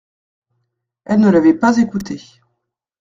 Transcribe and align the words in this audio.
Elles 1.05 1.19
ne 1.19 1.29
l’avaient 1.29 1.53
pas 1.53 1.77
écoutée. 1.77 2.21